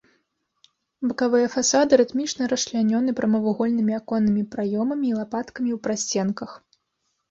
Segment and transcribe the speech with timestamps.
[1.11, 6.63] Бакавыя фасады рытмічна расчлянёны прамавугольнымі аконнымі праёмамі і лапаткамі ў прасценках.